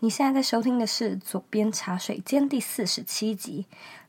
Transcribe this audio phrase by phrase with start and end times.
[0.00, 3.66] 你现在在收听的是《左边茶水间》第四十七集。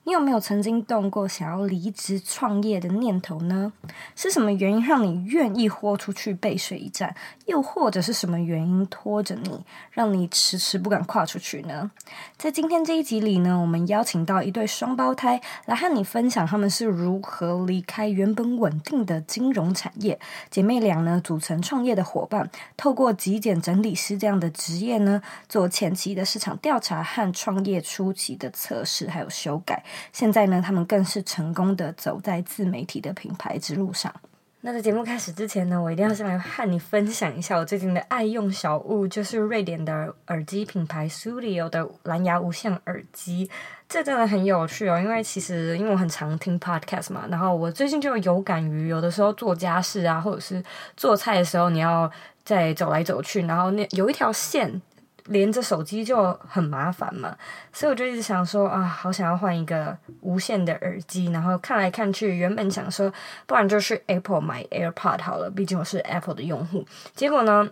[0.10, 3.72] 你有没有曾经动过想要离职创业的念头呢？
[4.16, 7.16] 是什么原因让你愿意豁出去背水一战？
[7.46, 11.92] 又或者是什么原因拖着你，让你迟迟不敢跨出去呢？
[12.38, 20.20] 在今天这一集里呢，我们邀请到一对双胞胎来和你分享他们是如何离开原本稳定的金融产业。
[20.50, 29.84] 姐妹俩呢，组成创业的伙伴，透过极简整理师这样的职业呢，做前期的市场调查和创业初期的测试还有修改。
[30.12, 34.14] 现在呢，他们更是成功的走在自媒体的品牌之路上。
[34.62, 43.50] 那在节目开始之前呢，我一定要先来和你分享一下我最近的爱用小物，就是瑞典的耳机品牌 Studio 的蓝牙无线耳机。
[43.88, 50.62] 这真的很有趣哦，因为其实因为我很常听 podcast 嘛，然后我最近就有感于有的时候做家事啊，或者是
[50.98, 52.12] 做菜的时候，你要
[52.44, 54.82] 在走来走去，然后那有一条线。
[55.30, 57.36] 连着手机就很麻烦嘛，
[57.72, 61.32] 所以我就一直想说啊，好想要换一个无线的耳机。
[61.32, 63.12] 然后看来看去，原本想说，
[63.46, 66.84] 不然就是 Apple 买 AirPod 好了，毕竟我是 Apple 的用户。
[67.16, 67.70] 结果呢，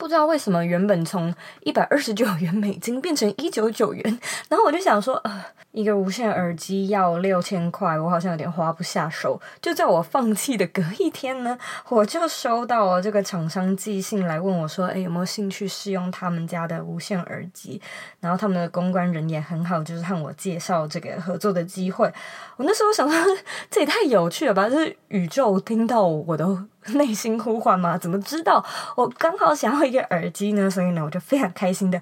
[0.00, 5.44] 不知道为什么，原本从一百二十九元美金变成一九九元， 然后我就想说，呃。
[5.72, 9.40] 一个无线耳机要六千块，我好像有点花不下手。
[9.62, 11.56] 就在我放弃的隔一天呢，
[11.90, 17.80] 我就收到了这个厂商寄信来问我说：“诶，有没有兴趣试用他们家的无线耳机？”
[18.18, 22.12] 然后他们的公关人也很好，就是和我介绍这个合作的机会。
[22.56, 23.36] 我那时候想说，
[23.70, 24.68] 这也太有趣了吧！
[24.68, 26.44] 就是宇宙听到我的
[26.94, 27.96] 内心呼唤吗？
[27.98, 28.64] 怎么知道
[28.96, 30.70] 我刚好想要一个耳机呢？
[30.70, 32.00] 所以呢，我就非常开心的。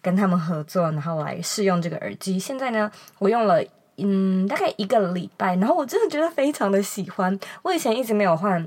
[0.00, 2.38] 跟他们合作，然后来试用这个耳机。
[2.38, 3.60] 现在呢，我用了
[3.96, 7.36] 嗯大概一个礼拜，然后我真的觉得非常的喜欢。
[7.62, 8.64] 我以前一直没有换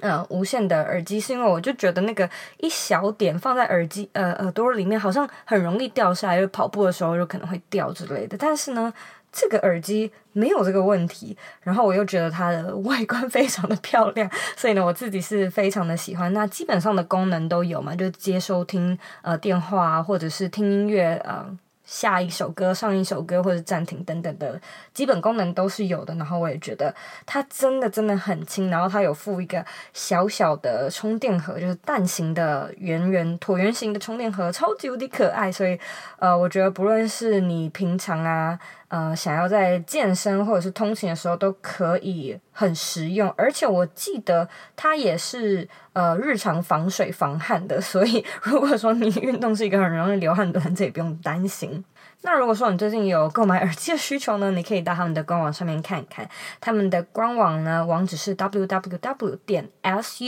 [0.00, 8.36] 呃无线的耳机，是因为我就觉得那个一小点放在耳机呃耳朵里面，好像很容易掉下来，就跑步的时候就可能会掉之类的。
[8.38, 8.92] 但是呢。
[9.32, 16.32] 这个耳机没有这个问题，然后我又觉得它的外观非常的漂亮，所以呢，我自己是非常的喜欢。
[16.32, 21.58] 那基本上的功能都有嘛，就接收听呃电话啊，或者是听音乐呃。
[21.88, 24.60] 下一首歌、上一首歌或者暂停等等的
[24.92, 26.14] 基本功能都是有的。
[26.16, 29.64] 然后我也觉得它真的真的很轻，然后它有附一个
[29.94, 35.50] 小小的充电盒，就是蛋形的圆圆椭圆形的充电盒，超级无敌可爱。
[35.50, 35.80] 所以
[36.18, 38.58] 呃，我觉得不论是你平常啊。
[38.88, 51.84] 呃，想要在健身或者是通勤的时候都可以很实用，而且我记得它也是呃日常防水防汗的，所以如果说你运动是一个很容易流汗的人，这也不用担心。
[52.22, 56.28] 那如果说你最近有购买耳机的需求呢，你可以到他们的官网上面看一看。
[56.60, 60.22] 他们的官网呢，网址是 www 点 sudio.com。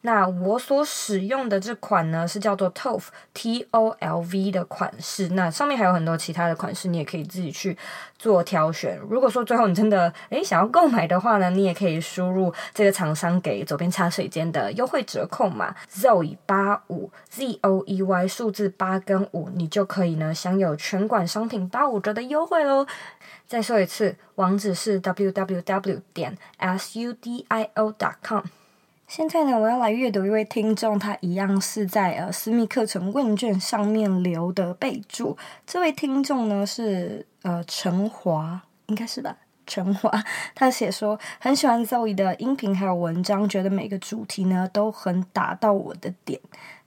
[0.00, 3.02] 那我所使用的这款呢，是叫做 TOLV
[3.32, 5.28] T O L V 的款式。
[5.28, 7.78] 那上面还有很多其他的款式，你也可以自己去
[8.18, 8.98] 做挑选。
[9.08, 19.86] 如果说最后你真的诶想要购买的话呢，你也可以输入这个厂商给左边茶水间的优惠折扣码 Zoe 八五 Z O E Y 数字八跟五，你就。
[19.92, 22.86] 可以呢，享有全馆商品八五折的优惠喽！
[23.46, 27.46] 再说一次，网址是 www 点 sudio
[27.98, 28.42] dot com。
[29.06, 35.36] 现在呢，我要来阅读一位听众，他一样是在呃私密课程问卷上面留的备注。
[35.66, 39.36] 这位听众呢是呃陈华，应该是吧？
[39.66, 40.10] 陈华，
[40.56, 46.40] 他写说很喜欢 Zoe 的音频还有文章，觉得每个主题呢都很打到我的点。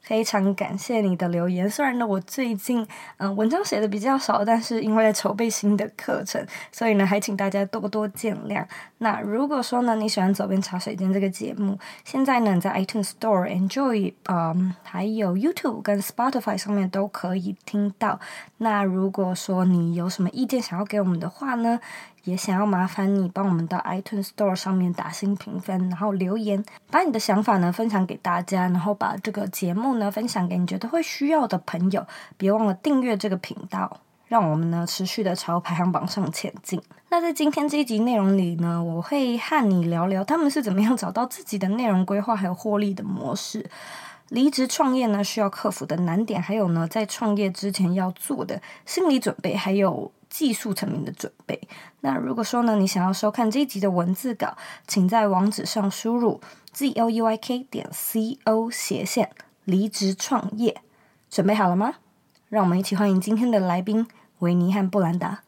[0.06, 1.68] 非常感谢你的留言。
[1.68, 8.64] 虽然呢，我最近嗯、文章写的比较少，但是因为在筹备新的课程，所以呢还请大家多多见谅。
[9.00, 18.20] 那如果说呢你喜欢《佐编茶水间》这个节目，现在呢在 iTunes Store、Enjoy 嗯还有 YouTube 跟 Spotify 上面都可以听到。
[18.60, 21.80] 那如果说你有什么意见想要给我们的话呢，
[22.26, 32.06] 也想要麻烦你帮我们到 iTunes Store 上面打新评分，然后留言，把你的想法呢分享给大家，然后把这个节目呢分享给你觉得会需要的朋友。
[32.36, 36.82] 别忘了订阅这个频道，让我们呢持续的朝排行榜上前进。
[37.10, 43.70] 那在今天这一集内容里呢，我会和你聊聊他们是怎么样找到自己的内容规划还有获利的模式。
[44.30, 50.12] 离职创业呢需要克服的难点，还有呢在创业之前要做的心理准备，还有。
[50.38, 51.62] 技术层面的准备。
[52.02, 56.42] 那如果说呢，你想要收看这一集的文字稿，请在网址上输入
[56.76, 59.32] zouyk 点 c o 斜线
[59.64, 60.82] 离职创业。
[61.30, 61.94] 准备好了吗？
[62.50, 64.06] 让我们一起欢迎今天的来宾
[64.40, 65.44] 维尼和布兰达。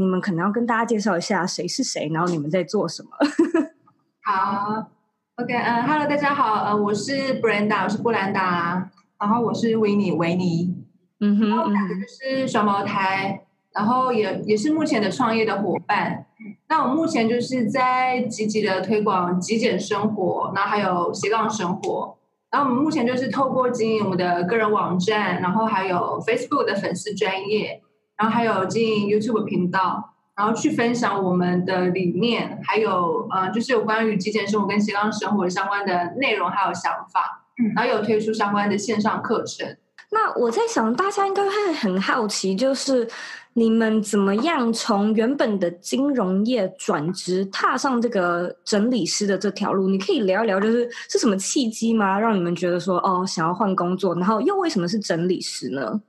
[0.00, 3.10] 你们可能要跟大家介绍一下谁是谁，然后你们在做什么。
[4.24, 4.86] 好
[5.36, 10.74] ，OK，嗯、uh,，Hello，大家好，呃、uh,，我是 Brenda，我是布兰达，然后我是维尼，维尼，
[11.20, 13.42] 嗯哼，我们两个就是双胞胎，
[13.74, 16.24] 然后也也是目前的创业的伙伴。
[16.70, 22.16] 那我目前就是在积极的推广极简生活，然后还有斜杠生活。
[22.50, 27.82] 然后我们目前就是透过经营我们的个人网站，然后还有 Facebook 的粉丝专页，
[28.20, 39.66] 然后还有经营 YouTube 频道，然后去分享我们的理念，还有呃，就是有关于极简生活跟斜杠生活相关的内容还有想法，嗯，然后有推出相关的线上课程。
[40.12, 43.08] 那我在想，大家应该会很好奇，就是。
[43.52, 49.88] 你们怎么样从原本的金融业转职，踏上这个整理师的这条路？
[49.88, 52.16] 你可以聊一聊，就是是什么契机吗？
[52.18, 56.00] 让你们觉得说，哦，想要换工作，然后又为什么是整理师呢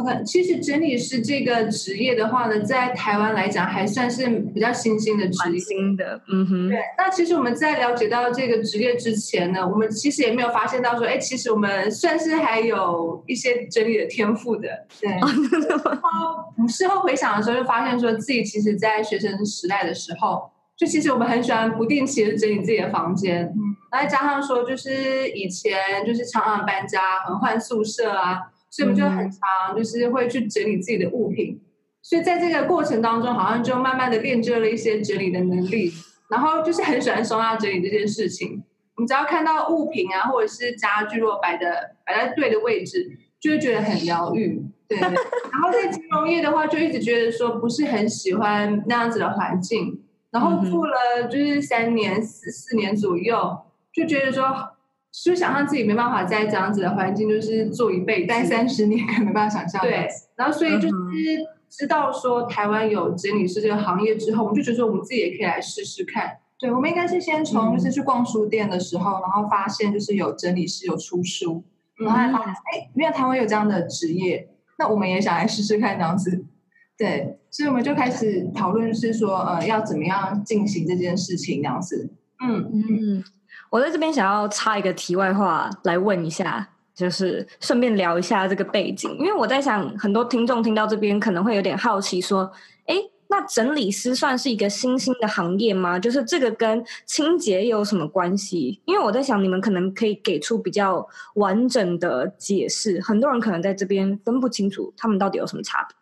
[0.00, 5.58] ？OK，其实整理师这个职业的话呢，在台湾来讲还算是比较新兴的职业。
[5.58, 6.68] 新的，嗯哼。
[6.68, 14.68] 对，那其实我们在了解到这个职业之前呢，我们其实也没有发现到说，哎，其实我们算是还有一些整理的天赋的。
[15.00, 15.10] 对。
[15.10, 15.28] 然后
[16.56, 23.58] 我们事后回想的时候，就发现说自己其实，在学生时代的时候，就其实我们很喜欢不定期的整理自己的房间，嗯，
[23.90, 27.00] 再加上说，就是以前就是常常搬家、
[27.40, 28.38] 换宿舍啊。
[28.70, 31.58] 所以我们就很常，就是会去整理自己的物品，
[32.02, 35.90] 所以在这个过程当中，好像就慢慢的练就了一些整理的能力，
[36.30, 38.62] 然后就是很喜欢收纳整理这件事情。
[38.96, 44.62] 我们只要看到物品啊，或者是家具如果摆的摆在对的位置，就会觉得很疗愈。
[44.86, 53.58] 对，然后在金融业的话，就一直觉得说不是很喜欢那样子的环境，然后做了就是三年四四年左右，
[53.92, 54.74] 就觉得说。
[55.24, 59.82] 就想象自己没办法在这样子的环境，就是做一辈子，待三十年，可能没办法想象。
[59.82, 60.94] 对，然后所以就是
[61.68, 66.38] 知道说台湾有整理师这个行业之后，我们就觉得说我们自己也可以来试试看。
[66.58, 71.64] 对，我们应该是先从就是去逛书店的时候，嗯、然后发现就是有整理师有出书，
[71.98, 74.48] 然后还发现哎，原来台湾有这样的职业，
[74.78, 76.44] 那我们也想来试试看这样子。
[76.96, 82.10] 对，所以我们就开始讨论是说呃要怎么样进行这件事情这样子。
[82.40, 83.24] 嗯嗯。
[83.70, 92.50] 我在这边想要插一个题外话来问一下，就是顺便聊一下这个背景，因为我在想，很多听众听到这边可能会有点好奇，说，
[92.86, 92.96] 诶，
[93.28, 95.98] 那整理师算是一个新兴的行业吗？
[95.98, 98.80] 就是这个跟清洁有什么关系？
[98.86, 105.97] 因为我在想，你们可能可以给出比较完整的解释，很多人可能在这边分不清楚他们到底有什么差别。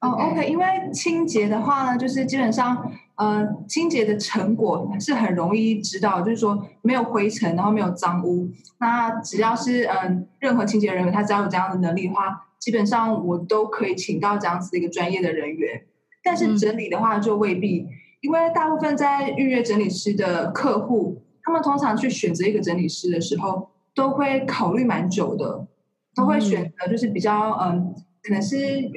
[0.00, 0.64] 哦、oh，OK，因为
[0.94, 8.48] 清洁的话呢，就是基本上，呃，清洁的成果是很容易知道，就是说没有灰尘，然后没有脏污。
[8.78, 15.82] 那只要是嗯、呃，任何清洁人员，他只要有这样的能力的话，基本上我都可以请到这样子的一个专业的人员。
[16.24, 17.88] 但是整理的话就未必，嗯、
[18.22, 25.66] 因为大部分在预约整理师的客户，他们通常去选择一个整理师的时候，都会考虑蛮久的，
[26.14, 27.70] 都会选择就是比较嗯。
[27.70, 28.56] 呃可能是，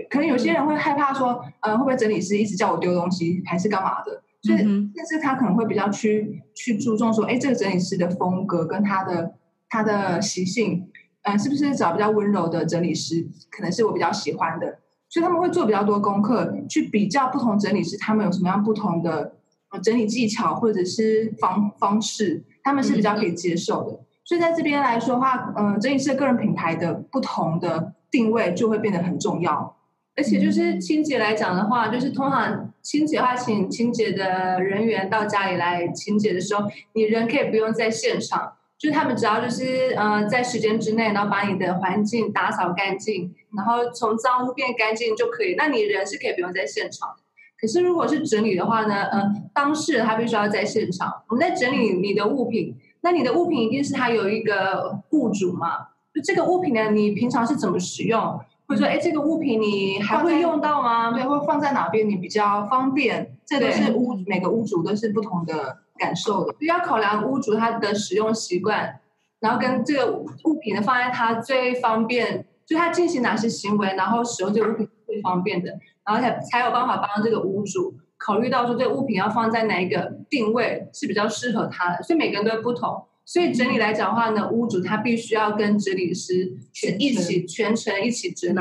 [0.10, 4.22] 可能有些人会害怕说，呃，会不会整理师一直叫我丢东西，还是干嘛的？
[4.42, 4.58] 所以，
[4.94, 9.34] 但是他可能会比较去去注重说，哎，这个整理师的风格跟他的
[9.70, 10.90] 他的习性，
[11.22, 14.80] 嗯、呃，是不是找比较温柔的整理师，可能是我比较喜欢的。
[15.08, 19.36] 所以他们会做比较多功课，去比较不同整理师他们有什么样不同的
[19.82, 24.00] 整理技巧或者是方方式，他们是比较可以接受的。
[24.26, 27.94] 所以在这边来说的话，嗯、呃，整理师的个人品牌的不同的。
[28.14, 29.76] 定位就会变得很重要，
[30.16, 45.56] 而且就是清洁来讲的话，就是通常清洁的话，请清洁的人员到家里来清洁的时候，你人可以不用在现场，就是他们只要就是呃在时间之内，然后把你的环境打扫干净，然后从脏污变干净就可以。
[45.58, 47.16] 那你人是可以不用在现场，
[47.60, 51.24] 可是如果是整理的话呢，嗯、呃，当事人他必须要在现场。
[51.30, 55.88] 我们在整理你的物品，那你的物品一定是他有一个雇主嘛？
[56.14, 58.40] 就这个物品呢，你平常是怎么使用？
[58.66, 61.12] 或者说，哎，这个物品你还会用到吗？
[61.12, 63.36] 对，会放在哪边你比较方便？
[63.46, 69.02] 这都是屋每个屋主都是不同的感受的，要考量屋主他的使用习惯，
[69.42, 70.14] 然后跟这个
[70.46, 75.72] 物品呢放在他最方便，就他进行哪些行为，然后使用这个物品最方便的，
[76.06, 83.04] 然后才才有办法帮这个屋主考虑到说这个物品要放在哪一个定位是比较适合他的，所以每个人都会不同。
[83.26, 88.60] 所以整理来讲的话呢，屋主他必须要跟整理师全一起全程一起整理，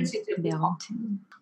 [0.00, 0.50] 一起整理。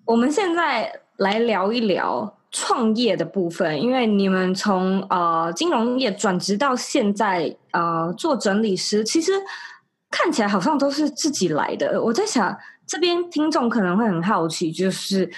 [0.05, 9.33] 我们现在来聊一聊创业的部分，因为你们从呃金融业转职到现在呃做整理师，其实
[10.11, 12.03] 看起来好像都是自己来的。
[12.03, 15.31] 我在想，这边听众可能会很好奇，就是。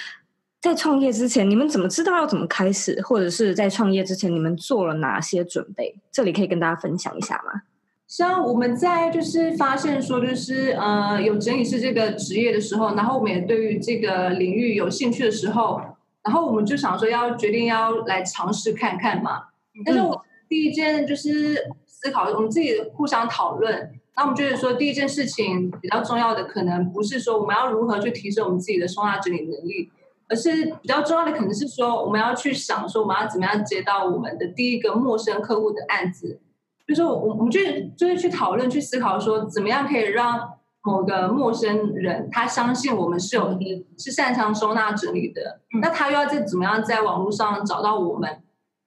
[0.62, 3.02] 在创业之前，你们怎么知道要怎么开始？
[3.02, 5.92] 或者是在创业之前，你们做了哪些准备？
[6.12, 7.62] 这里可以跟大家分享一下吗？
[8.06, 15.80] 像我们在就是发现说，就是呃有整理师这个职业的时候，然后我们也对于这个领域有兴趣的时候，
[16.22, 19.42] 然后我们就想说要决定要来尝试看看嘛。
[19.84, 29.90] 但是我第一件就是思考，我们自己互相讨论，那我们觉得说第一件事情比较重要的，可能不是说我们要如何去提升我们自己的收纳整理能力。
[30.32, 36.40] 而是比较重要的，可能是说我们要去想说，我们要怎么样接到我们的第一个陌生客户的案子。
[36.88, 43.58] 就是我，我们去就是去讨论、去思考说，怎么样可以让某个陌生人他相信我们是有
[43.98, 45.60] 是擅长收纳整理的。
[45.82, 48.42] 那他又要再怎么样在网络上找到我们？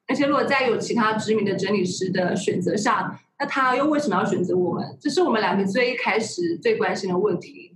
[0.07, 4.97] 而且如果在有其他知名的整理师的选择下，那他又为什么要选择我们？
[4.99, 7.74] 这是我们两个最一开始最关心的问题。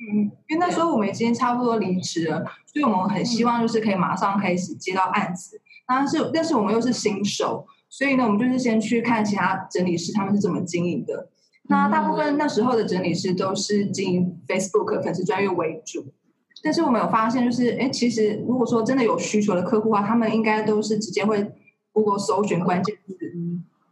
[0.00, 5.60] 嗯，因为那时候我们已经差不多离职了，所以我们很希望就是可以马上开始接到案子。
[5.86, 11.28] 但是，但是我们又是新手，所以呢，我们就是先去看其他整理师他们是怎么经营的。
[11.64, 16.06] 那大部分那时候的整理师都是经营 Facebook 粉丝专业为主。
[16.62, 21.52] 但是我们有发现，就是哎，其实如果说真的有需求的客户的话，他们应该都是直接会
[21.92, 23.14] Google 搜寻关键字。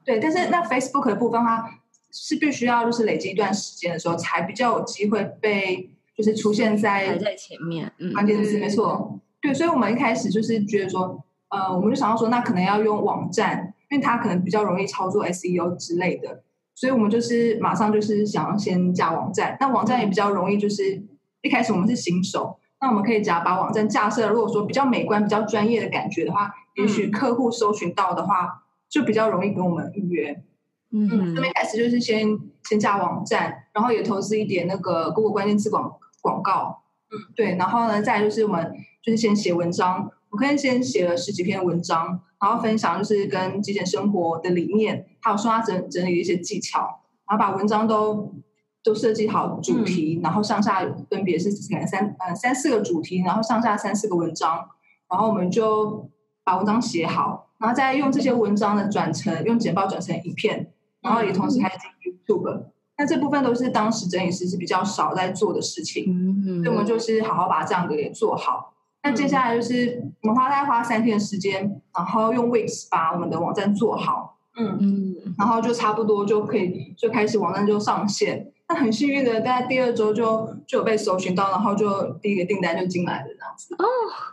[0.04, 1.68] 对，但是那 Facebook 的部分的话，
[2.10, 5.90] 是必须要就是累积一段时间的时候，才比较有机会被。
[6.18, 16.42] 就是出现在在前面，关键词没错，对，所以我们一开始就是觉得说，呃，我们就想到说，那可能要用网站，因为它可能比较容易操作 SEO 之类的，
[16.75, 19.56] 所以我们就是马上就是想要先架网站。
[19.60, 21.00] 那网站也比较容易，就是
[21.42, 30.42] 一开始我们是新手，那我们可以只要把网站架设，如果说比较美观、比较专业的感觉的话，也许客户搜寻到的话，就比较容易给我们预约。
[30.90, 32.26] 嗯，嗯，这边开始就是先
[32.64, 35.96] 先架网站，然后也投资一点那个 Google 关键词广。
[36.20, 38.72] 广告，嗯，对，然后呢，再就是我们
[39.02, 48.34] 就是先写文章，我可以先写了十几篇文章，然后分享就是跟极简生活的理念，还有刷整整理的一些技巧，然后把文章都
[48.82, 54.68] 都设计好主题，嗯、然后上下分别是可能三呃三四个主题，然后上下三四个文章，
[55.10, 56.08] 然后我们就
[56.44, 62.64] 把文章写好，然后再用这些文章呢转成用简报转成影片，然后也同时开进 YouTube。
[62.99, 66.05] 那这部分都是当时整理师是比较少在做的事情，
[66.45, 68.75] 嗯，所以我们就是好好把这样的给做好。
[69.05, 78.50] 那接下来就是我们花大概花三天的时间，然后用 Wix 把我们的网站做好，嗯嗯，然后就差不多就可以就开始网站就上线。
[78.69, 83.75] 那很幸运的，大概第二周就就有被搜寻到，然后就第一个订单就进来了这样子。
[83.78, 83.87] 哦，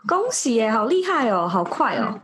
[0.10, 2.20] 恭喜耶，好厉害哦，好快哦。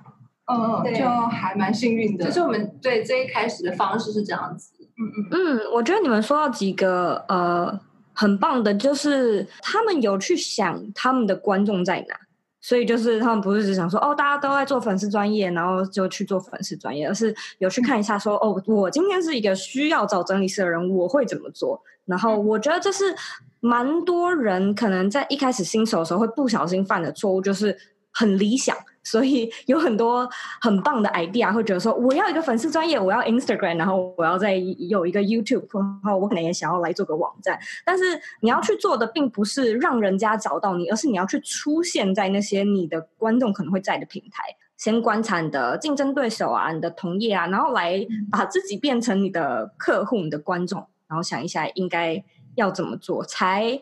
[0.52, 2.26] 嗯嗯，就还蛮幸运的。
[2.26, 4.74] 就是我们对这一开始的方式是这样子。
[5.02, 5.58] 嗯嗯。
[5.58, 7.80] 嗯，我觉得你们说到几个呃
[8.14, 12.16] 很棒的，就是他们有去想他们的观众在哪，
[12.62, 21.82] 所以就是他们不是只想说哦，大家都在做粉丝专业，然后就去做粉丝专业，而是有去看一下说哦，我今天是一个需要找整理师的人，我会怎么做？
[22.06, 23.16] 然后我觉得这是
[23.60, 27.78] 蛮多人可能在一开始新手的时候会不小心犯的错误，就是
[28.12, 28.76] 很理想。
[29.04, 30.30] 所以 有很多
[30.62, 37.60] 很棒的 idea，会觉得说我要一个粉丝专业，我要 Instagram，然后我要再有一个 YouTube，然后我可能也想要来做个网站。
[37.84, 38.04] 但是
[38.42, 44.44] 你要去做的并不是让人家找到你，而是你要去出现在那些你的观众可能会在的平台，
[44.78, 53.82] 先观察你的竞争对手啊，你的同业啊，然后来把自己变成你的客户、你的观众，然后想一下应该要怎么做才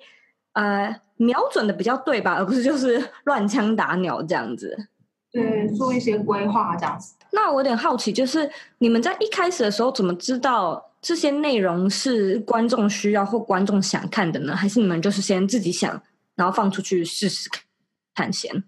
[0.53, 4.87] 呃瞄准的比较对吧，而不是就是乱枪打鸟这样子。
[5.31, 7.13] 对，做一些规划这样子。
[7.31, 8.49] 那我有点好奇，就是
[8.79, 14.55] 你们在一开始的时候怎么知道这些内容是观众需要或观众想看的呢？
[14.55, 16.01] 还是你们就是先自己想，
[16.35, 17.49] 然后放出去试试
[18.15, 18.63] 看先？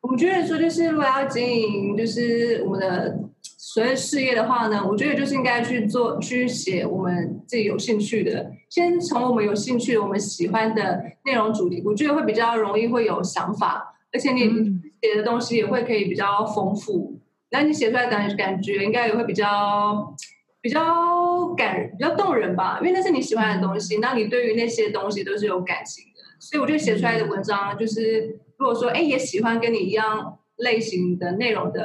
[0.00, 3.16] 我觉得说，就是如果要经营，就是我们的
[3.64, 14.44] 所谓事业的话呢，我觉得就是应该去做，去写我们自己有兴趣的，先从我们有兴趣、我们喜欢的内容主题，我觉得会比较容易会有想法，而且你。
[14.44, 14.82] 嗯。
[15.04, 17.18] 写的东西也会可以比较丰富，
[17.50, 20.14] 那你写出来感感觉应该也会比较
[20.60, 31.82] 比较感比较动人吧，因为那是你喜欢的东西，那你对于那些东西都是有感情的，所以我觉得写出来的文章就是，如果说哎也喜欢跟你一样类型的内容的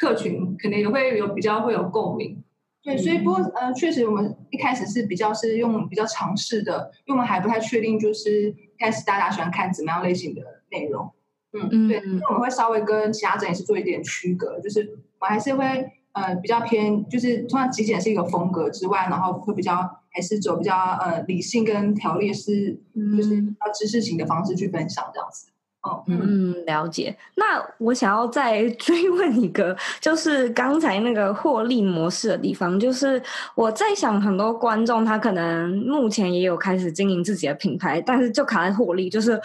[0.00, 2.42] 客群，可能也会有比较会有共鸣。
[2.82, 10.40] 对，所以不过呃，确实我们一开始是比较是用比较尝试的，因为我们还不太确定，就是开始大家喜欢看怎么样类型的
[10.70, 11.12] 内容。
[11.52, 14.80] 嗯嗯，对，所以我们会稍微跟其他整也是做一点区隔，就是
[15.18, 15.64] 我们还是会
[16.12, 19.76] 呃比较偏，就是通常极简是一个风格之外，然后会比较
[20.08, 22.80] 还是走比较呃理性跟条列式，
[23.14, 25.50] 就是比较知识型的方式去分享这样子。
[25.82, 27.16] 哦，嗯，了解。
[27.36, 33.22] 那我想要再追问一个，就是刚才那个获利模式的地方，就是
[33.54, 39.08] 我在想，很多观众他可能目前也有开始经营自己的品牌，但是就卡在获利。
[39.08, 39.40] 就是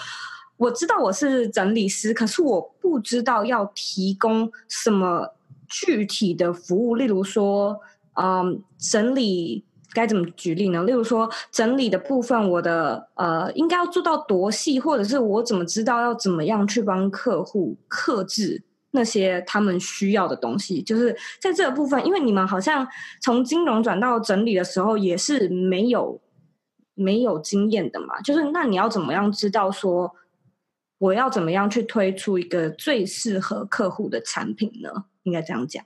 [0.58, 5.34] 我知道我是整理师，可是我不知道要提供什么
[5.70, 7.80] 具体的服务，例如说，
[8.22, 9.64] 嗯，整理。
[9.96, 10.84] 该怎么举例呢？
[10.84, 18.62] 例如说整理的部分，我的呃应该要做到多细，或者是我怎么知道要怎么样去帮客户克制
[18.92, 20.82] 那些他们需要的东西？
[20.84, 22.86] 就是在这个部分，因为你们好像
[23.22, 26.22] 从金融转到整理的时候也是没有
[26.94, 28.22] 没有经验的嘛。
[28.22, 30.14] 就是那你要怎么样知道说
[30.98, 35.06] 我要怎么样去推出一个最适合客户的产品呢？
[35.24, 35.84] 应该这样讲。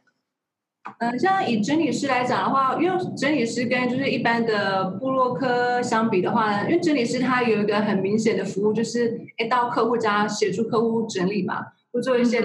[1.00, 12.42] 嗯、呃，像以整理师来讲的话，因为整理师跟就是一般的部落客相比的话呢，因为整理师他有一个很明显的服务，就是哎到客户家协助客户整理嘛，会做一些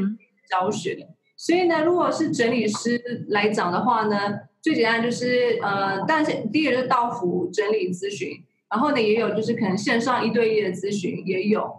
[0.50, 0.96] 教学。
[1.00, 4.16] 嗯、所以呢，如果是整理师来讲的话呢，
[4.60, 11.76] 最简单就是呃，但是第一个就是到府整理咨询，然后呢也有就是可能线上一对一的咨询也有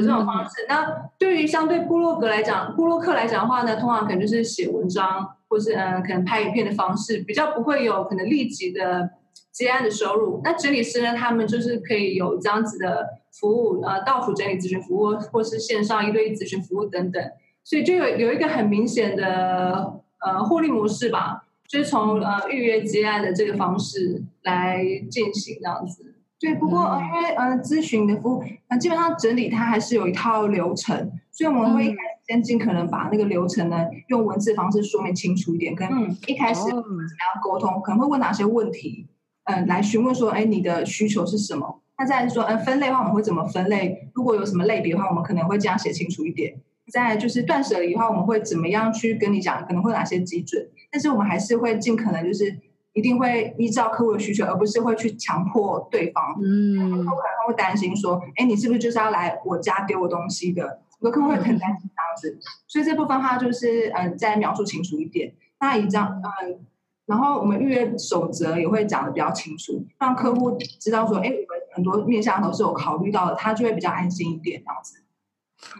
[0.00, 0.62] 的这种方式。
[0.62, 5.36] 嗯、那对于相对部落格来讲，部落客来讲的话呢，通常可能就是写文章。
[5.46, 9.08] 或是嗯，可能拍影片的方式比较不会有可能立即的
[9.52, 10.40] 接案的收入。
[10.42, 17.22] 那整理师呢，他们就是可以有这样子的服务，呃，到府整理咨询服务，或是线上一对一咨询服务等等。
[17.62, 26.13] 所以就有有一个很明显的呃获利模式吧，就是从呃预约接案的这个方式来进行这样子。
[26.38, 31.94] 对，不过呃因为呃咨询的服务，呃基本上整理它还是有一套流程，所以我们会。
[32.26, 35.86] 先尽可能把那个流程呢，用文字方式说明清楚一点，跟
[36.26, 39.06] 一开始怎么样沟通，可能会问哪些问题，
[39.44, 41.82] 嗯、呃，来询问说，哎，你的需求是什么？
[41.98, 44.10] 那再来说，嗯、呃，分类的话，我们会怎么分类？
[44.14, 46.54] 如果有什么类别的话，我们可能会这样写清楚一点。
[46.90, 49.62] 再来就是断舍离的话，我们会怎么样去跟你讲？
[49.66, 50.66] 可能会有哪些基准？
[50.90, 52.58] 但是我们还是会尽可能就是
[52.94, 56.34] 一定会依照客户的需求，而不是会去强迫对方。
[56.42, 60.80] 嗯，客户可能会担心说，哎，你是不是就是要来我家丢我东西的？
[61.00, 65.34] 有客户会很担心这样子，所以这部分话就是嗯，再描述清楚一点。
[65.60, 66.60] 那一张嗯，
[67.04, 75.03] 然后我们预约守则也会讲的比较清楚，让客户知道说，哎，我们很多面向都是有考虑到的，他就会比较安心一点这样子。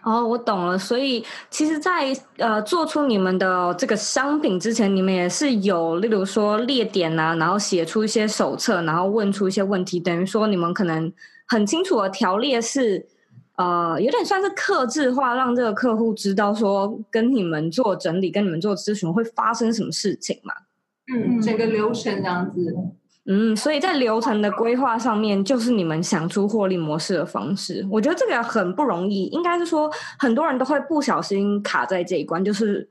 [0.03, 0.79] 哦，我懂了。
[0.79, 11.13] 所以其实在，呃做出你们的这个商品之前，你们也是有，例如说列点啊，然后写出一些手册，然后问出一些问题，等于说你们可能
[11.47, 13.07] 很清楚的条列是。
[13.57, 20.53] 呃，有点算是克制化，让这个客户知道说，跟你们做整理、跟你们做咨询会发生什么事情嘛？
[21.15, 22.77] 嗯，整个流程这样子。
[23.27, 27.87] 嗯，所以在流程的规划上面，就是你们想出获利模式的方式。
[27.91, 32.89] 我觉得这个很不容易，应该是说很多人都会不小心卡在这一关，就是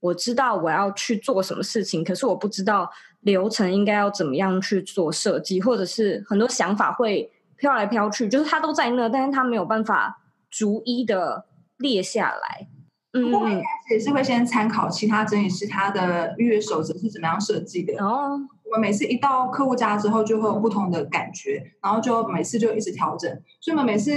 [0.00, 7.30] 我知道我要去做什么事情，可是我不知道流程应该要怎么样去做设计，或者是很多想法会。
[7.58, 10.20] 飘来飘去，就是他都在那，但是他没有办法
[10.50, 11.46] 逐一的
[11.78, 12.68] 列下来。
[13.14, 17.94] 嗯，我一开始也是会先参考其他整理师他的预约守则是怎么样设计的。
[18.04, 23.30] 哦，我们每次一到客户家之后，就会有不同的感觉，然后就每次就一直调整。
[23.60, 24.12] 所以，我们每次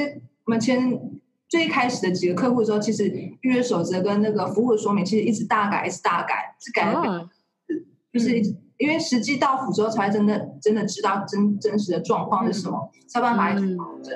[0.45, 0.99] 我们签
[1.47, 7.29] 最开始的几个客户的时候，其实预约守则跟那个服务的说明，其实一直大改，一直大改，是改的，哦、
[8.12, 8.41] 就是。
[8.79, 14.15] 因为实际到府之后，才真的真的知道真真实的状况是什么，才有办法一直调整。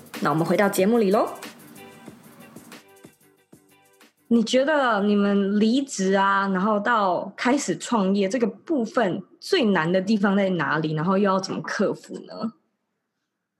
[0.23, 1.27] 那我们回到节目里喽。
[4.27, 10.93] 你觉得你们离职啊，然后到开始创业这个部分最难的地方在哪里？
[10.93, 12.53] 然后又要怎么克服呢？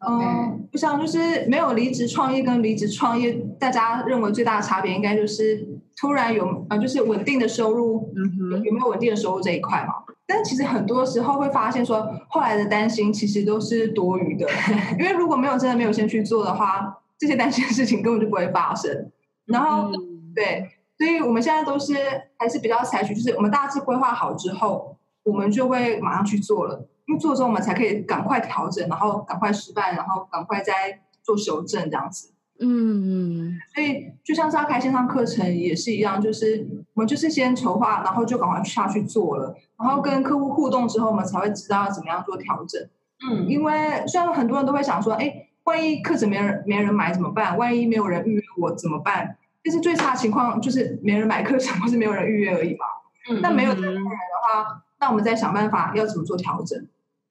[0.08, 5.68] 嗯、呃，我想就是没有离职创业跟离职创业，大家认为最大的差别应该就是
[6.02, 9.94] 突然有呃，就是稳定的收入，嗯哼，有没有稳定的收入这一块嘛？
[10.26, 14.48] 但其实很多时候会发现说，后来的担心其实都是多余的，
[14.98, 19.12] 因为如果没有真的没有先去做的话，这些担心的事情根本就不会发生。
[19.46, 21.94] 然后，嗯、对，所以我们现在都是
[22.38, 26.88] 还是比较采取，就是我们大致规划好之后，我们就会马上去做了。
[27.06, 30.74] 因为做之后，我们才可以赶快调整，然后赶快失败，然后赶快再
[31.22, 32.32] 做修正，这样子。
[32.64, 42.80] 嗯，所以就像是要开线上课程也是一样，就是我们就是先筹划，然后就赶快下去做了，然后跟客户互动之后，我们才会知道要怎么样做调整。
[43.28, 47.58] 嗯，因为虽然很多人都会想说，哎，万一课程没人没人买怎么办？
[47.58, 49.38] 万一没有人预约我怎么办？
[49.64, 52.86] 但是最差情况就是没人买课程，或是没有人预约而已嘛。
[53.30, 56.80] 嗯，那没有这个人的话，那我们再想办法要怎么做调整。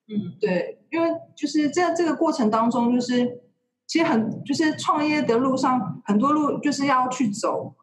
[0.08, 3.39] 嗯，对，因为就是在这个过程当中，就是
[3.90, 7.74] 其实很就是创业的路上很多路就是要去走，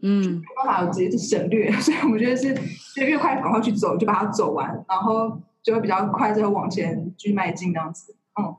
[0.00, 2.54] 嗯，没办法直接省略， 所以我们觉得是
[2.94, 8.14] 就越快赶快去走，就把它走完，然后就会比较快，就会往前去迈进这样子。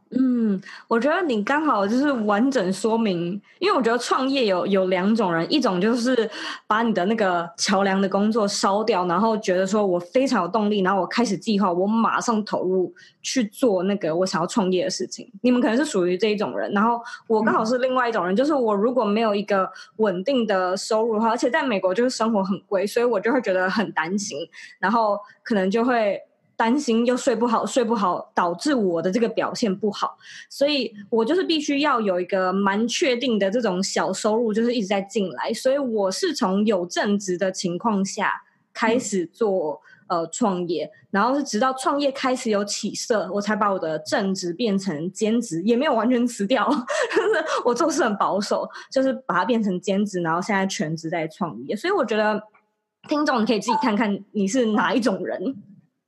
[0.09, 6.27] 嗯，我觉得你刚好就是完整说明，因为我觉得创业有有两种人，一种就是
[6.65, 15.31] 把你的那个桥梁的工作烧掉，然后觉得说我非常有动力，然后我开始计划，我马上投入去做那个我想要创业的事情。
[15.41, 24.39] 你们可能是属于这一种人，然后我刚好是另外一种人，嗯、就是我如果没有一个稳定的收入的话，而且在美国就是生活很贵，所以我就会觉得很担心，
[24.79, 26.19] 然后可能就会。
[26.57, 30.17] 担心又睡不好，睡不好导致我的这个表现不好，
[30.49, 35.53] 所以我就是必须要有一个蛮确定的这种小收入，就是一直在进来。
[35.53, 38.41] 所以我是从有正职的情况下
[38.73, 46.67] 开始做、呃创业，然后是直到创业开始有起色，我才把我的正职变成兼职，也没有完全辞掉。
[47.63, 51.75] 我做事很保守，就是把它变成兼职，然后现在全职在创业。
[51.75, 52.41] 所以我觉得
[53.07, 55.55] 听众你可以自己看看你是哪一种人。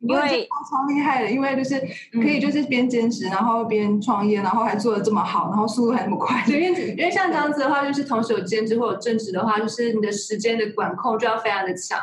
[0.01, 1.77] 因为超厉害的，因为就是
[2.13, 6.41] 可以就是边兼职，然后边创业，然后还做的这么好，然后速度还那么快。
[6.45, 11.99] 对，因为因为像这样子的话，就是同时有兼职或者正职的话，就是你的时间的管控就要非常的强。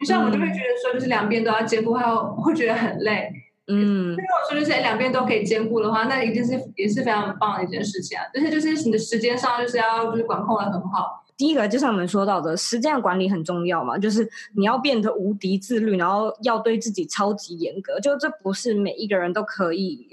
[0.00, 3.30] 就像我就会觉得说，就是两边都要兼顾，还有会觉得很累。
[3.68, 8.24] 嗯，如果说就是两边都可以兼顾的话，那一定是也是非常棒的一件事情啊。
[8.34, 11.24] 而且就是你的时间上就是要就是管控的很好。
[11.38, 20.08] 第一个就像我们说到的，时间管理很重要嘛，就是你要变得无敌自律，然后要对自己超级严格，就这不是每一个人都可以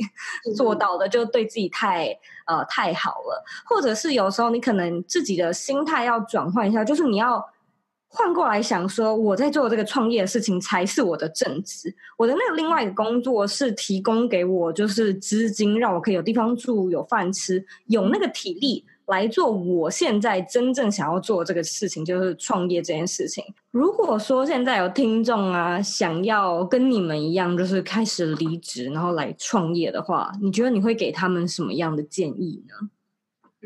[0.55, 7.43] 做到的，就对自己太呃太好了，或者是有时候你可能自己的心态要转换一下，就是你要
[8.07, 18.85] 换过来想说，我在做这个创业的事情才是我的正职，我的那个另外一个工作是提供给我就是资金，让我可以有地方住、有饭吃、有那个体力。
[19.07, 23.43] 来做我现在真正想要做这个事情，就是创业这件事情。
[23.71, 32.89] 如果说现在有听众啊，想要跟你们一样，就是开始离职，然后来创业的话，你觉得你会给他们什么样的建议呢？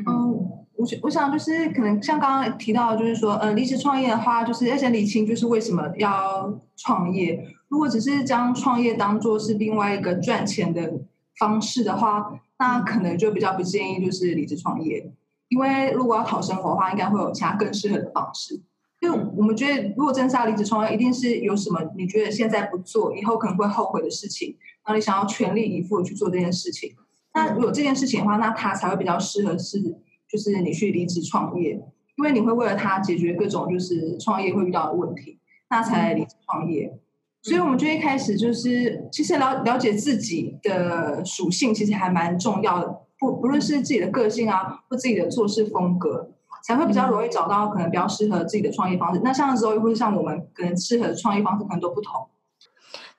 [0.07, 0.31] 嗯，
[0.75, 7.45] 我，我想就是可能像刚刚提到，就是说，呃，离职创业的话，就是要先理清，就是为什么要创业。
[7.67, 11.01] 如果只是将创业当做是另外一个赚钱的
[11.37, 15.11] 方式的话，那可能就比较不建议就是离职创业。
[15.49, 18.61] 因为如果要讨生活的话，应该会有其他更适合的方式。
[19.01, 26.93] 因为我们觉得，如果真是要离职创业，一定是有什么你觉得现在不做，以后可能会后悔的事情，然后你想要全力以赴去做这件事情。
[27.33, 29.79] 那如果这件事情的话，那他才会比较适合是，
[30.27, 31.71] 就是你去离职创业，
[32.17, 36.99] 因为你会为了他解决各种就是创业会遇到的问题，那才离职创业。
[37.41, 42.99] 所以我们就一开始就是，其实了了解自己的属性，其实还蛮重要的。
[43.17, 46.29] 不不论是自己的个性啊，或自己的做事风格，
[46.63, 49.21] 才会比较容易找到可能比较适合自己的创业方式。
[49.23, 52.27] 那像时候又会像我们可能适合的创业方式可能都不同。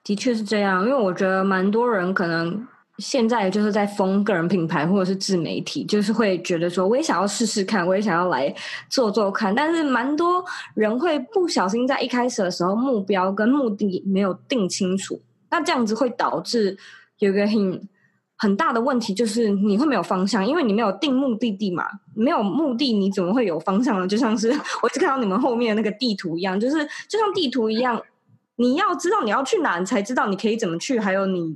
[0.03, 8.53] 的确是这样，因为我觉得蛮多人可能现在就是在封个人品牌或者是自媒体，就是会觉得说我也想要试试看，我也想要来
[8.89, 9.53] 做做看。
[9.53, 10.43] 但是蛮多
[10.75, 16.77] 人会不小心在一开始的时候目标跟目的没有定清楚，那这样子会导致
[17.19, 17.89] 有一个很。
[18.43, 24.07] 很大的问题就是你会没有方向，因为你没有定目的地嘛，没有目的你怎么会有方向呢？
[24.07, 24.49] 就像是
[24.81, 28.01] 我一直看到你们后面的那个地图一样，就是就像地图一样，
[28.55, 31.55] 你要知道你要去哪，你才知道你可以怎么去，还有你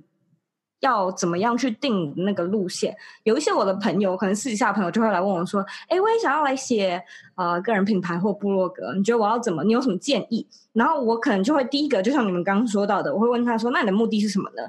[0.85, 2.95] 要怎么样去定那个路线。
[3.23, 7.01] 有一些我的朋友，可能私底下朋友就会来问我说：“哎，我也想要来写
[7.35, 9.63] 呃个人品牌或部落格，你觉得我要怎么？
[9.63, 14.63] 你有什么建议？”然后我可能就会第一个，就像你们刚刚说到的，我会问他说：“那你的目的是什么呢？”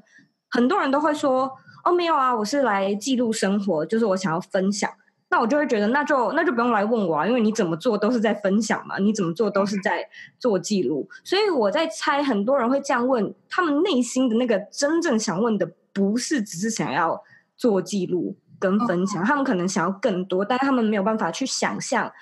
[0.50, 1.50] 很多人都会说。
[1.85, 4.90] 哦，没有啊，我是来记录生活，就是我想要分享。
[5.29, 10.05] 那我就会觉得，那就那就不用来问我啊，因为你怎么做都是在分享嘛，你怎么做都是在
[10.37, 11.09] 做记录。
[11.22, 17.24] 所以我在猜，很多人会这样问，他们内心的那个真正想问的，不是只是想要
[17.56, 22.12] 做记录跟分享，他们可能想要更多，但他们没有办法去想象，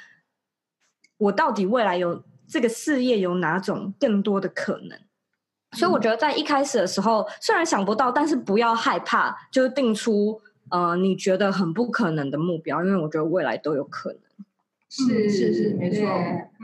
[1.18, 4.96] 我到底未来有这个事业有哪种更多的可能。
[5.72, 10.40] 所以我觉得在一开始的时候，虽然想不到，但是不要害怕，就是定出。
[10.70, 14.20] 呃，你觉得很不可能的目标，因为我觉得未来都有可能。
[14.88, 16.08] 是是是，没错。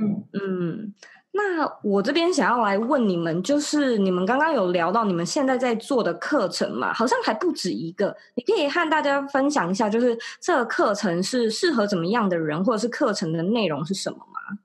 [0.00, 0.94] 嗯嗯，
[1.32, 6.92] 那我这边想要来问你们，就是你们刚刚有聊到你们现在在做的课程嘛？
[6.92, 14.58] 好像还不止一个，你可以和大家分享一下，就是这个课程是适合怎么样的人，或者是课程的内容是什么吗？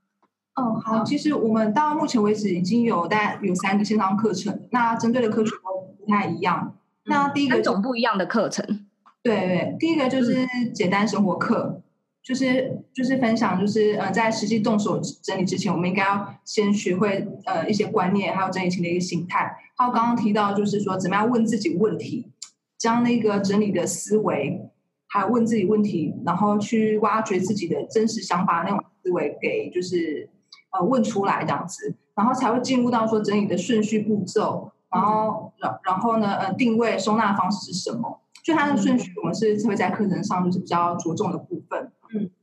[0.60, 6.74] 嗯，好，其实我们到目前为止已经有大概有三个线上课程，那针对的课程都不太一样。
[7.04, 8.88] 那第一个三种不一样的课程。
[9.22, 11.84] 对对，第一个就是简单生活课，嗯、
[12.26, 19.56] 就是就是分享，就是呃，在实际动手整理之前，我们应该要先学会呃一些观念，还有整理前的一个心态。
[19.78, 22.32] 还有刚刚提到，就是说怎么样问自己问题，
[22.80, 24.60] 将那个整理的思维，
[25.06, 30.28] 还有问自己问题，然后去挖掘自己的真实想法那种思维，给就是
[30.72, 38.22] 呃问出来这样子，然后才会进入到说整理的顺序步骤，然后然然后呢呃定位收纳方式是什么。
[38.44, 41.92] 就它的顺序，我们是会在课程上就是比较着重的部分。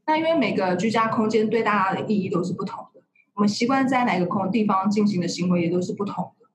[0.05, 3.01] 嗯，那因为每个居家空间对大家的意义都是不同的，
[3.35, 6.47] 我们习惯在哪个空地方进行的行为也都是不同的。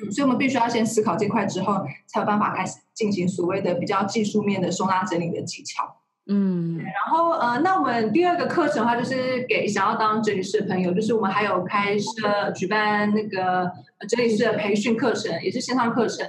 [0.00, 5.96] 嗯，所以我们必须要先思考这块之后，才有办法开始进行所谓的比较技术面的收纳整理的技巧。
[6.28, 13.70] 嗯，然后呃，那我们第二个课程的话，就是给想要当整理师的朋友，就是我们还有开设举办那个
[14.08, 16.26] 整理师的培训课程，也是线上课程。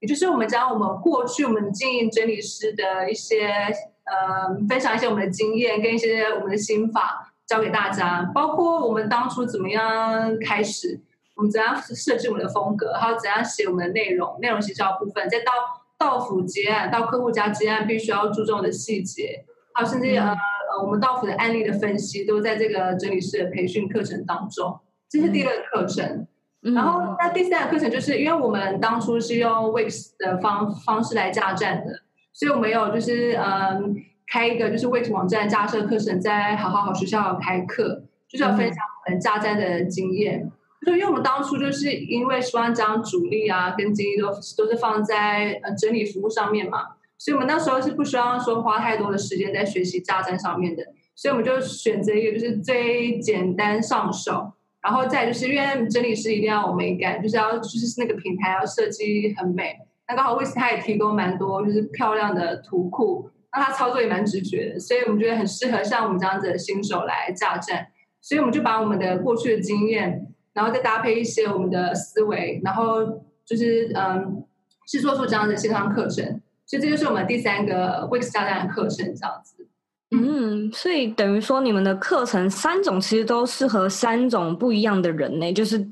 [0.00, 3.72] 也就是我们将我们过去我们经营整理师的一些
[4.06, 11.00] 呃，分享一些我们的经验跟一些我们的心法教给大家，包括我们当初怎么样开始，
[11.34, 15.52] 我们怎样设计我们的风格，还有怎样写我们的内容，内容写销部分，再到
[15.98, 24.78] 到府结案，到客户家接案必须要注重的细节，还有甚至呃呃我们到府的案例的分析，都在这个整理师的培训课程当中。
[25.08, 26.26] 这是第二个课程。
[26.74, 31.92] 然后，那第三个课程就是，因为我们当初是用 Wix 的方方式来架站的，
[32.38, 33.96] 所以我们有就是嗯
[34.26, 40.52] 开一个就是 Wix 网站架设课程，在好好好学校开课，就是要分享我们架站的经验。
[40.84, 46.80] 就因为我们当初就是因为希望将主力啊跟精力都都是放在呃整理服务上面嘛，
[47.16, 54.52] 所以我们那时候是不希望说花太多的时间在学习架站上面的，所以我们就选择一个就是最简单上手。
[54.82, 59.74] 然后再就是，因为整理师一定要有美感，就是要就是那个品牌要设计很美。
[60.08, 67.88] 那刚好 Wix 它也提供蛮多就是漂亮的图库，那它操作也蛮直觉的，所以我们觉得很适合像我们这样子的新手来架站。
[68.20, 73.04] 所以我们就把我们的过去的经验，然后再搭配一些我们的思维，然后
[73.44, 74.44] 就是嗯，
[74.88, 76.40] 制作出这样的线上课程。
[76.66, 79.68] 所以这就是我们第三个 Wix 架站的课程这样子。
[80.10, 85.86] 嗯，所以等于说你们的课程三种其实都适合三种不一样的人呢，就是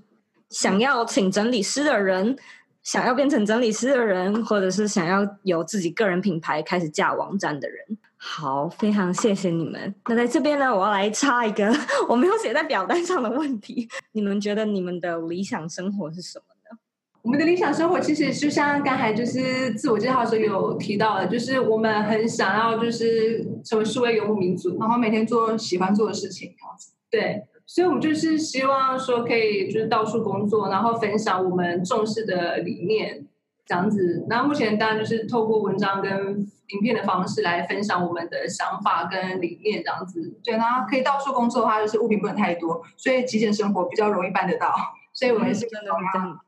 [0.50, 2.36] 想要请整理师的人，
[2.84, 7.98] 想要变成整理师的人，或者是想要有自己个人品牌开始架网站的人。
[8.16, 9.94] 好，非常谢谢你们。
[10.06, 11.74] 那在这边呢，我要来插一个
[12.08, 16.78] 我没有写在表单上的问题：你们觉得你们的理想生活是什么呢？
[17.22, 26.92] 我们的理想生活其实就像刚才就是自我介绍的时候有提到的，就是我们很想要就是成为数位游牧民族，然后每天做喜欢做的事情，这样子。
[27.10, 33.26] 对，所以我们就是希望说可以就是到处工作，然后分享我们重视的理念，
[33.66, 34.26] 这样子。
[34.28, 40.38] 那目前当然就是透过文章跟影片的方式来分享我们的想法跟理念，这样子。
[40.44, 44.74] 对，然后可以到处工作的话，就是物品不能太多，所以极简生活比较容易办得到。
[45.12, 46.40] 所以我们也是真的这样。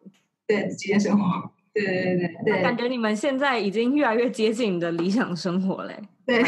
[0.46, 1.50] 对，极简生活，
[1.84, 5.96] 对对对对对，感觉你们现在已经越来越接近你的理想生活嘞。
[6.24, 6.42] 对，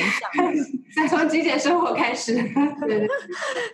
[0.97, 2.35] 再从极简生活开始。
[2.35, 2.43] 对，
[2.89, 3.09] 对，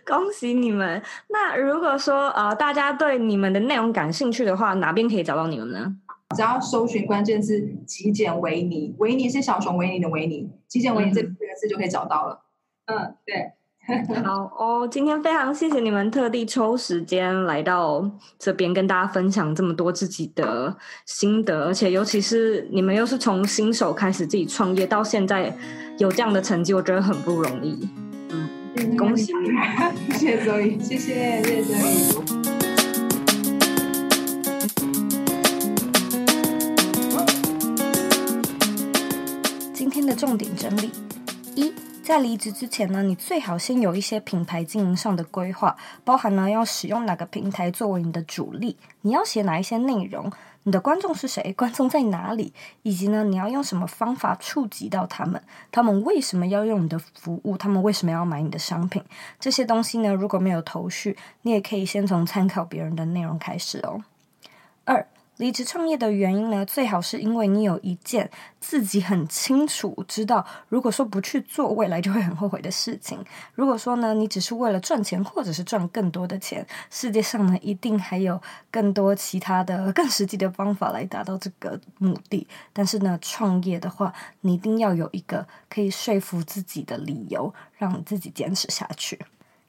[0.05, 1.01] 恭喜你们！
[1.29, 5.97] 那如果说呃，大家对你们的内容感兴趣的话，哪边可以找到你们呢？
[6.35, 12.45] 只要搜寻关键字“极简维尼”，维尼是小熊维尼的维尼，极简维尼这四个字就可以找到了。
[12.87, 13.53] 嗯，对。
[14.25, 25.55] 好哦，今天非常谢谢你们特地抽时间来到这边跟大家分享这么多自己的心得，而且尤其是你们又是从新手开始自己创业到现在
[25.99, 27.88] 有这样的成绩，我觉得很不容易。
[28.31, 29.51] 嗯，恭喜你，
[30.14, 32.44] 谢谢周怡，谢谢谢谢周怡。
[40.16, 40.92] 重点整理：
[41.57, 50.31] 一，在离职之前呢，你最好先有一些品牌经营上的规划，包含呢要使用哪个平台作为你的主力，你要写哪一些内容，
[50.64, 59.03] 你的观众是谁，观众在哪里，以及呢你要用什么方法触及到他们，他们为什么要用你的服务，他们为什么要买你的商品，
[59.40, 64.03] 这些东西呢如果没有头绪，你也可以先从参考别人的内容开始哦。
[64.85, 65.07] 二。
[65.38, 73.18] 离职创业的原因呢，最好是因为你有一件自己很清楚知道，如果说不去做，未来就会很后悔的事情。
[73.55, 82.47] 如果说呢，你只是为了赚钱，或者是赚更多的钱，世界上呢，一定还有更多其他的、更实际的方法来达到这个目的。
[82.73, 89.18] 但是呢，创业的话，你一定要有一个可以说服自己的理由，让你自己坚持下去。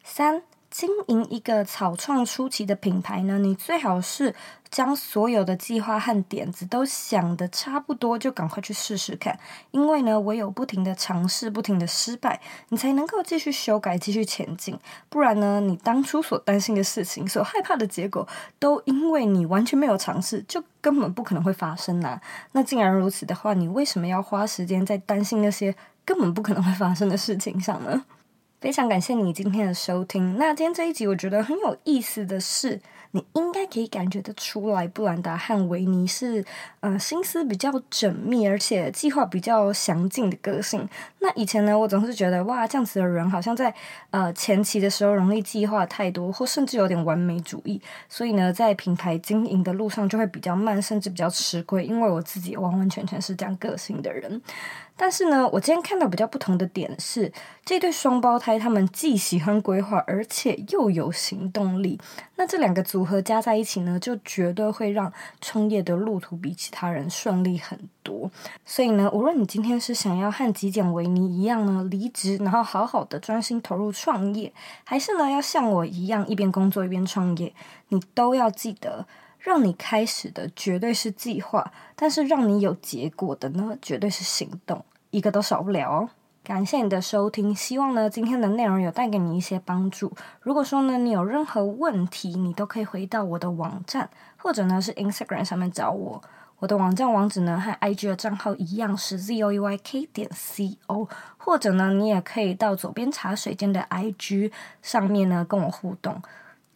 [0.04, 0.44] 三。
[0.76, 4.36] 经营一个草创初期的品牌呢，你最好是
[4.70, 9.40] 将所有的计划和点子都想得差不多，就赶快去试试看。
[9.72, 14.78] 因为呢，唯有不停的尝试、不停的失败，你才能够继续修改、继续前进。
[15.08, 18.28] 不然呢，你当初所担心的事情、所害怕的结果，
[18.60, 22.20] 都因为你完全没有尝试，就根本不可能会发生啦、
[22.52, 28.04] 那既然如此的话，你为什么要花时间在担心那些根本不可能会发生的事情上呢？
[28.62, 30.38] 非常感谢你今天的收听。
[30.38, 36.44] 那今天这一集我觉得很有意思的是，你应该可以感觉得出来，布兰达和维尼是
[36.80, 40.88] 呃心思比较缜密，而且计划比较详尽的个性。
[41.20, 43.72] 那以前呢，我总是觉得哇，这样子的人好像在
[44.10, 51.86] 呃前期的时候容易计划太多，或甚至有点完美主义，所以呢，在品牌经营的路上就会比较慢，甚至比较吃亏。
[51.86, 54.42] 因为我自己完完全全是这样个性的人。
[54.98, 57.32] 但是呢，我今天看到比较不同的点是，
[57.66, 62.00] 这对双胞胎他们既喜欢规划，而且又有行动力。
[62.38, 68.32] 那这两个组合加在一起呢，就绝对会让创业的路途比其他人顺利很多。
[68.66, 74.54] 所以呢，无论你今天是想要和极简维尼一样呢，离职然后好好的专心投入创业，
[74.86, 77.54] 还是呢要像我一样一边工作一边创业，
[77.90, 79.06] 你都要记得。
[79.46, 86.10] 让你开始的绝对是计划，但是让你有结果的呢，绝对是行动，一个都少不了哦。
[86.44, 90.12] 感谢你的收听，希望呢今天的内容有带给你一些帮助。
[90.42, 96.20] 如果说呢你有任何问题，你都可以回到我的网站，或者呢是 Instagram 上面找我。
[96.58, 106.20] 我的网站网址呢和 IG 的账号一样是 zoeyk 点 co，或者呢你也可以到左边茶水间的 IG 上面呢跟我互动。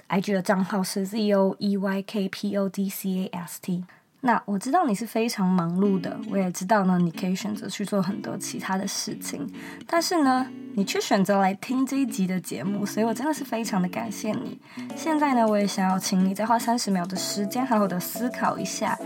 [0.10, 3.84] IG 的账号是 z o e y k p o d c a s t。
[4.22, 9.50] 那我知道你是非常忙碌的，我也知道呢，你可以选择去做很多其他的事情，
[9.88, 14.58] 但是呢，你却选择来听这一集的节目，所以我真的是非常的感谢你。
[14.96, 18.98] 现在呢，我也想要请你再花三十秒的时间，好好的思考一下，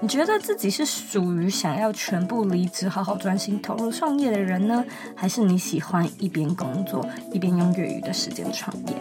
[0.00, 4.84] 你觉得自己是属于想要全部离职，好好专心投入创业的人呢，
[5.16, 8.94] 还是你喜欢一边工作一边用业余的时间创业？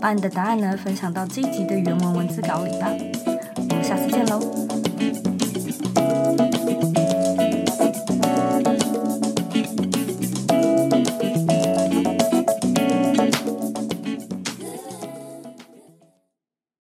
[0.00, 2.88] 把你的答案呢分享到这一集的原文文字稿里吧，
[3.56, 5.27] 我们下次见喽。